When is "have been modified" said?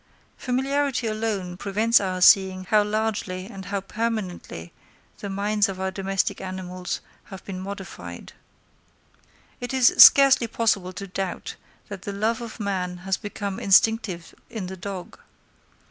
7.25-8.33